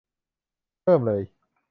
[0.83, 1.21] เริ่มเลย!